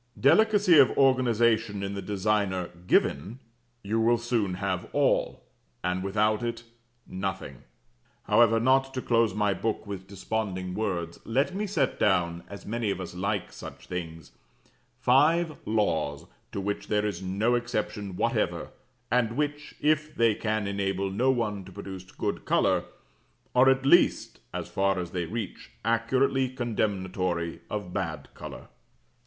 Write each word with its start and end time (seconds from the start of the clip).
Delicacy 0.19 0.79
of 0.79 0.89
organization 0.97 1.83
in 1.83 1.93
the 1.93 2.01
designer 2.01 2.69
given, 2.87 3.37
you 3.83 3.99
will 3.99 4.17
soon 4.17 4.55
have 4.55 4.89
all, 4.93 5.43
and 5.83 6.03
without 6.03 6.41
it, 6.41 6.63
nothing. 7.05 7.57
However, 8.23 8.59
not 8.59 8.95
to 8.95 9.01
close 9.03 9.35
my 9.35 9.53
book 9.53 9.85
with 9.85 10.07
desponding 10.07 10.73
words, 10.73 11.19
let 11.23 11.53
me 11.53 11.67
set 11.67 11.99
down, 11.99 12.43
as 12.49 12.65
many 12.65 12.89
of 12.89 12.99
us 12.99 13.13
like 13.13 13.53
such 13.53 13.85
things, 13.85 14.31
five 14.99 15.59
Laws 15.67 16.25
to 16.51 16.59
which 16.59 16.87
there 16.87 17.05
is 17.05 17.21
no 17.21 17.53
exception 17.53 18.15
whatever, 18.15 18.69
and 19.11 19.37
which, 19.37 19.75
if 19.79 20.15
they 20.15 20.33
can 20.33 20.65
enable 20.65 21.11
no 21.11 21.29
one 21.29 21.63
to 21.65 21.71
produce 21.71 22.05
good 22.11 22.43
colour, 22.45 22.85
are 23.53 23.69
at 23.69 23.85
least, 23.85 24.39
as 24.51 24.67
far 24.67 24.97
as 24.97 25.11
they 25.11 25.25
reach, 25.25 25.69
accurately 25.85 26.49
condemnatory 26.49 27.61
of 27.69 27.93
bad 27.93 28.29
colour. 28.33 28.67